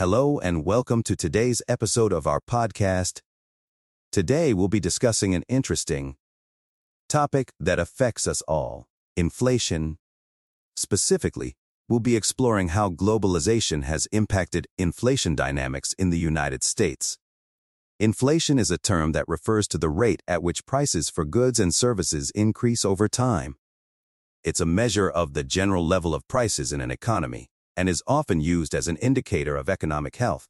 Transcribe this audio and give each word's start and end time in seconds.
Hello 0.00 0.38
and 0.38 0.64
welcome 0.64 1.02
to 1.02 1.14
today's 1.14 1.60
episode 1.68 2.10
of 2.10 2.26
our 2.26 2.40
podcast. 2.40 3.20
Today 4.10 4.54
we'll 4.54 4.66
be 4.66 4.80
discussing 4.80 5.34
an 5.34 5.44
interesting 5.46 6.16
topic 7.06 7.52
that 7.60 7.78
affects 7.78 8.26
us 8.26 8.40
all, 8.48 8.86
inflation. 9.14 9.98
Specifically, 10.74 11.52
we'll 11.86 12.00
be 12.00 12.16
exploring 12.16 12.68
how 12.68 12.88
globalization 12.88 13.82
has 13.82 14.06
impacted 14.06 14.66
inflation 14.78 15.34
dynamics 15.34 15.92
in 15.98 16.08
the 16.08 16.18
United 16.18 16.64
States. 16.64 17.18
Inflation 17.98 18.58
is 18.58 18.70
a 18.70 18.78
term 18.78 19.12
that 19.12 19.28
refers 19.28 19.68
to 19.68 19.76
the 19.76 19.90
rate 19.90 20.22
at 20.26 20.42
which 20.42 20.64
prices 20.64 21.10
for 21.10 21.26
goods 21.26 21.60
and 21.60 21.74
services 21.74 22.30
increase 22.30 22.86
over 22.86 23.06
time. 23.06 23.56
It's 24.44 24.62
a 24.62 24.64
measure 24.80 25.10
of 25.10 25.34
the 25.34 25.44
general 25.44 25.86
level 25.86 26.14
of 26.14 26.26
prices 26.26 26.72
in 26.72 26.80
an 26.80 26.90
economy 26.90 27.50
and 27.76 27.88
is 27.88 28.02
often 28.06 28.40
used 28.40 28.74
as 28.74 28.88
an 28.88 28.96
indicator 28.96 29.56
of 29.56 29.68
economic 29.68 30.16
health. 30.16 30.48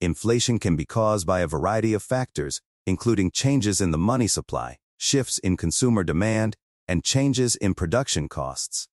Inflation 0.00 0.58
can 0.58 0.76
be 0.76 0.84
caused 0.84 1.26
by 1.26 1.40
a 1.40 1.46
variety 1.46 1.94
of 1.94 2.02
factors, 2.02 2.60
including 2.86 3.30
changes 3.30 3.80
in 3.80 3.92
the 3.92 3.98
money 3.98 4.26
supply, 4.26 4.78
shifts 4.96 5.38
in 5.38 5.56
consumer 5.56 6.02
demand, 6.02 6.56
and 6.88 7.04
changes 7.04 7.54
in 7.56 7.74
production 7.74 8.28
costs. 8.28 8.88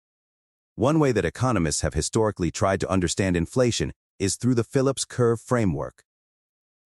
One 0.76 1.00
way 1.00 1.12
that 1.12 1.26
economists 1.26 1.82
have 1.82 1.94
historically 1.94 2.52
tried 2.52 2.80
to 2.82 2.90
understand 2.90 3.36
inflation 3.36 3.92
is 4.20 4.36
through 4.36 4.56
the 4.56 4.64
Phillips 4.64 5.04
curve 5.04 5.42
framework. 5.42 6.04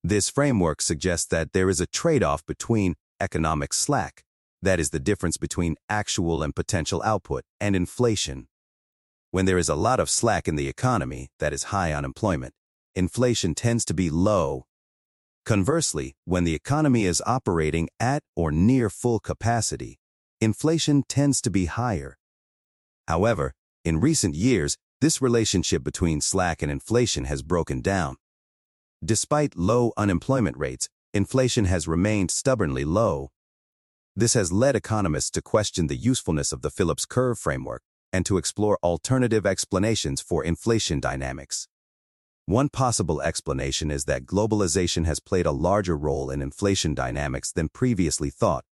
This 0.04 0.30
framework 0.30 0.82
suggests 0.82 1.28
that 1.28 1.54
there 1.54 1.70
is 1.70 1.80
a 1.80 1.88
trade-off 1.88 2.46
between 2.46 2.96
economic 3.20 3.74
slack, 3.74 4.24
that 4.62 4.80
is 4.80 4.92
the 4.92 5.00
difference 5.00 5.38
between 5.38 5.76
actual 5.90 6.42
and 6.42 6.56
potential 6.56 7.02
output, 7.04 7.44
and 7.60 7.76
inflation. 7.76 8.48
When 9.34 9.46
there 9.46 9.58
is 9.58 9.68
a 9.68 9.74
lot 9.74 10.00
of 10.00 10.12
slack 10.12 10.48
in 10.48 10.58
the 10.58 10.68
economy, 10.68 11.30
that 11.40 11.54
is 11.54 11.74
high 11.76 11.92
unemployment, 11.92 12.54
inflation 12.94 13.56
tends 13.56 13.84
to 13.86 13.94
be 13.96 14.12
low. 14.12 14.68
Conversely, 15.44 16.14
when 16.24 16.44
the 16.44 16.54
economy 16.54 17.06
is 17.06 17.20
operating 17.26 17.90
at 18.00 18.22
or 18.36 18.52
near 18.52 18.92
full 18.92 19.20
capacity, 19.20 19.98
inflation 20.40 21.02
tends 21.10 21.42
to 21.42 21.50
be 21.50 21.66
higher. 21.66 22.20
However, 23.08 23.56
in 23.84 24.00
recent 24.00 24.36
years, 24.36 24.78
this 25.02 25.20
relationship 25.20 25.84
between 25.84 26.22
slack 26.22 26.62
and 26.62 26.72
inflation 26.72 27.26
has 27.26 27.42
broken 27.42 27.82
down. 27.82 28.18
Despite 29.04 29.58
low 29.58 29.94
unemployment 29.98 30.58
rates, 30.58 30.90
inflation 31.12 31.66
has 31.66 31.88
remained 31.88 32.30
stubbornly 32.30 32.86
low. 32.86 33.32
This 34.16 34.36
has 34.36 34.52
led 34.52 34.76
economists 34.76 35.32
to 35.32 35.42
question 35.42 35.88
the 35.88 35.96
usefulness 35.96 36.52
of 36.52 36.62
the 36.62 36.70
Phillips 36.70 37.08
curve 37.08 37.40
framework 37.40 37.82
and 38.14 38.26
to 38.28 38.38
explore 38.38 38.78
alternative 38.84 39.46
explanations 39.46 40.22
for 40.22 40.46
inflation 40.46 41.02
dynamics. 41.02 41.68
One 42.46 42.70
possible 42.70 43.22
explanation 43.22 43.90
is 43.90 44.06
that 44.06 44.26
globalization 44.26 45.06
has 45.06 45.20
played 45.20 45.46
a 45.46 45.52
larger 45.52 45.98
role 45.98 46.30
in 46.30 46.42
inflation 46.42 46.94
dynamics 46.94 47.52
than 47.52 47.70
previously 47.70 48.30
thought. 48.30 48.64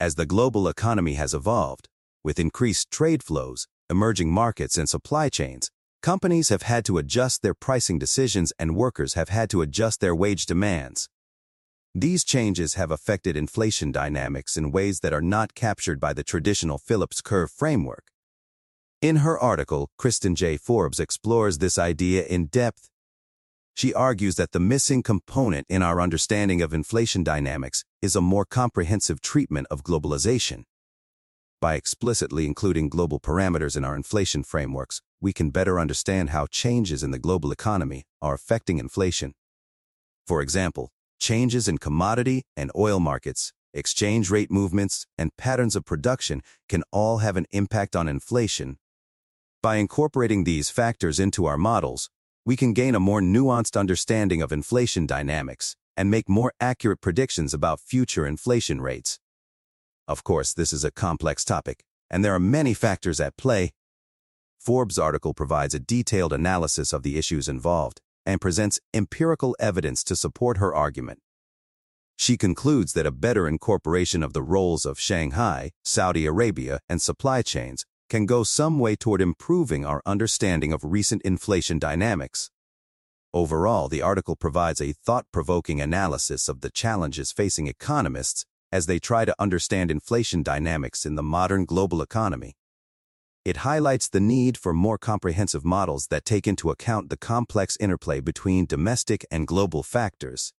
As 0.00 0.14
the 0.14 0.26
global 0.26 0.68
economy 0.68 1.14
has 1.14 1.34
evolved, 1.34 1.88
with 2.24 2.40
increased 2.40 2.90
trade 2.90 3.22
flows, 3.22 3.66
emerging 3.90 4.32
markets, 4.32 4.78
and 4.78 4.88
supply 4.88 5.28
chains, 5.28 5.70
companies 6.00 6.48
have 6.48 6.62
had 6.62 6.84
to 6.84 6.98
adjust 6.98 7.42
their 7.42 7.54
pricing 7.54 7.98
decisions 7.98 8.52
and 8.58 8.76
workers 8.76 9.14
have 9.14 9.28
had 9.28 9.50
to 9.50 9.62
adjust 9.62 10.00
their 10.00 10.14
wage 10.14 10.46
demands. 10.46 11.08
These 11.94 12.24
changes 12.24 12.74
have 12.74 12.90
affected 12.90 13.36
inflation 13.36 13.90
dynamics 13.90 14.56
in 14.56 14.70
ways 14.70 15.00
that 15.00 15.12
are 15.12 15.22
not 15.22 15.54
captured 15.54 15.98
by 15.98 16.12
the 16.12 16.24
traditional 16.24 16.78
Phillips 16.78 17.20
curve 17.20 17.50
framework. 17.50 18.04
In 19.02 19.16
her 19.16 19.38
article, 19.38 19.90
Kristin 20.00 20.34
J. 20.34 20.56
Forbes 20.56 20.98
explores 20.98 21.58
this 21.58 21.78
idea 21.78 22.24
in 22.24 22.46
depth. 22.46 22.88
She 23.74 23.92
argues 23.92 24.36
that 24.36 24.52
the 24.52 24.58
missing 24.58 25.02
component 25.02 25.66
in 25.68 25.82
our 25.82 26.00
understanding 26.00 26.62
of 26.62 26.72
inflation 26.72 27.22
dynamics 27.22 27.84
is 28.00 28.16
a 28.16 28.22
more 28.22 28.46
comprehensive 28.46 29.20
treatment 29.20 29.66
of 29.70 29.82
globalization. 29.82 30.62
By 31.60 31.74
explicitly 31.74 32.46
including 32.46 32.88
global 32.88 33.20
parameters 33.20 33.76
in 33.76 33.84
our 33.84 33.94
inflation 33.94 34.42
frameworks, 34.42 35.02
we 35.20 35.34
can 35.34 35.50
better 35.50 35.78
understand 35.78 36.30
how 36.30 36.46
changes 36.46 37.02
in 37.02 37.10
the 37.10 37.18
global 37.18 37.52
economy 37.52 38.04
are 38.22 38.32
affecting 38.32 38.78
inflation. 38.78 39.34
For 40.26 40.40
example, 40.40 40.88
changes 41.18 41.68
in 41.68 41.76
commodity 41.76 42.44
and 42.56 42.72
oil 42.74 42.98
markets, 42.98 43.52
exchange 43.74 44.30
rate 44.30 44.50
movements, 44.50 45.04
and 45.18 45.36
patterns 45.36 45.76
of 45.76 45.84
production 45.84 46.40
can 46.66 46.82
all 46.90 47.18
have 47.18 47.36
an 47.36 47.44
impact 47.52 47.94
on 47.94 48.08
inflation 48.08 48.78
by 49.66 49.78
incorporating 49.78 50.44
these 50.44 50.70
factors 50.70 51.18
into 51.18 51.44
our 51.44 51.58
models, 51.58 52.08
we 52.44 52.54
can 52.54 52.72
gain 52.72 52.94
a 52.94 53.00
more 53.00 53.20
nuanced 53.20 53.76
understanding 53.76 54.40
of 54.40 54.52
inflation 54.52 55.06
dynamics 55.06 55.74
and 55.96 56.08
make 56.08 56.28
more 56.28 56.52
accurate 56.60 57.00
predictions 57.00 57.52
about 57.52 57.80
future 57.80 58.28
inflation 58.28 58.80
rates. 58.80 59.18
Of 60.06 60.22
course, 60.22 60.54
this 60.54 60.72
is 60.72 60.84
a 60.84 60.92
complex 60.92 61.44
topic, 61.44 61.82
and 62.08 62.24
there 62.24 62.32
are 62.32 62.38
many 62.38 62.74
factors 62.74 63.18
at 63.18 63.36
play. 63.36 63.72
Forbes' 64.60 65.00
article 65.00 65.34
provides 65.34 65.74
a 65.74 65.80
detailed 65.80 66.32
analysis 66.32 66.92
of 66.92 67.02
the 67.02 67.18
issues 67.18 67.48
involved 67.48 68.00
and 68.24 68.40
presents 68.40 68.78
empirical 68.94 69.56
evidence 69.58 70.04
to 70.04 70.14
support 70.14 70.58
her 70.58 70.72
argument. 70.72 71.18
She 72.16 72.36
concludes 72.36 72.92
that 72.92 73.04
a 73.04 73.10
better 73.26 73.48
incorporation 73.48 74.22
of 74.22 74.32
the 74.32 74.44
roles 74.44 74.86
of 74.86 75.00
Shanghai, 75.00 75.72
Saudi 75.82 76.24
Arabia, 76.24 76.78
and 76.88 77.02
supply 77.02 77.42
chains 77.42 77.84
can 78.08 78.26
go 78.26 78.42
some 78.42 78.78
way 78.78 78.94
toward 78.94 79.20
improving 79.20 79.84
our 79.84 80.02
understanding 80.06 80.72
of 80.72 80.84
recent 80.84 81.22
inflation 81.22 81.78
dynamics. 81.78 82.50
Overall, 83.34 83.88
the 83.88 84.02
article 84.02 84.36
provides 84.36 84.80
a 84.80 84.92
thought-provoking 84.92 85.80
analysis 85.80 86.48
of 86.48 86.60
the 86.60 86.70
challenges 86.70 87.32
facing 87.32 87.66
economists 87.66 88.44
as 88.72 88.86
they 88.86 88.98
try 88.98 89.24
to 89.24 89.34
understand 89.38 89.90
inflation 89.90 90.42
dynamics 90.42 91.04
in 91.04 91.16
the 91.16 91.22
modern 91.22 91.64
global 91.64 92.00
economy. 92.00 92.56
It 93.44 93.58
highlights 93.58 94.08
the 94.08 94.20
need 94.20 94.56
for 94.56 94.72
more 94.72 94.98
comprehensive 94.98 95.64
models 95.64 96.08
that 96.08 96.24
take 96.24 96.46
into 96.46 96.70
account 96.70 97.10
the 97.10 97.16
complex 97.16 97.76
interplay 97.78 98.20
between 98.20 98.66
domestic 98.66 99.24
and 99.30 99.46
global 99.46 99.82
factors. 99.82 100.52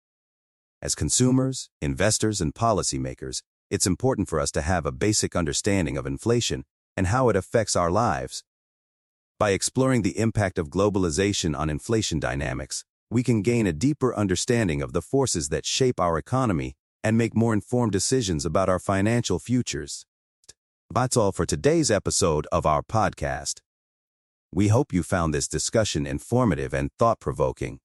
As 0.81 0.95
consumers, 0.95 1.69
investors, 1.81 2.39
and 2.39 2.53
policymakers, 2.53 3.41
it's 3.69 3.87
important 3.87 4.29
for 4.29 4.39
us 4.39 4.51
to 4.51 4.61
have 4.61 4.85
a 4.85 4.91
basic 4.91 5.35
understanding 5.35 5.97
of 5.97 6.05
inflation 6.05 6.63
and 6.97 7.07
how 7.07 7.29
it 7.29 7.35
affects 7.37 7.75
our 7.75 7.91
lives. 7.91 8.43
By 9.39 9.51
exploring 9.51 10.01
the 10.01 10.17
impact 10.17 10.57
of 10.57 10.69
globalization 10.69 11.57
on 11.57 11.69
inflation 11.69 12.19
dynamics, 12.19 12.83
we 13.09 13.23
can 13.23 13.43
gain 13.43 13.67
a 13.67 13.71
deeper 13.71 14.13
understanding 14.15 14.81
of 14.81 14.93
the 14.93 15.01
forces 15.01 15.49
that 15.49 15.65
shape 15.65 15.99
our 15.99 16.17
economy 16.17 16.75
and 17.03 17.17
make 17.17 17.35
more 17.35 17.53
informed 17.53 17.91
decisions 17.91 18.45
about 18.45 18.67
our 18.67 18.79
financial 18.79 19.39
futures. 19.39 20.05
That's 20.89 21.15
all 21.15 21.31
for 21.31 21.45
today's 21.45 21.91
episode 21.91 22.47
of 22.51 22.65
our 22.65 22.81
podcast. 22.81 23.59
We 24.51 24.69
hope 24.69 24.91
you 24.91 25.03
found 25.03 25.33
this 25.33 25.47
discussion 25.47 26.07
informative 26.07 26.73
and 26.73 26.89
thought-provoking. 26.97 27.79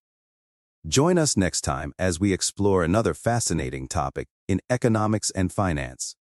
Join 0.89 1.19
us 1.19 1.37
next 1.37 1.61
time 1.61 1.93
as 1.99 2.19
we 2.19 2.33
explore 2.33 2.83
another 2.83 3.15
fascinating 3.15 3.89
topic 3.89 4.29
in 4.49 4.61
economics 4.71 5.31
and 5.31 5.53
finance. 5.53 6.17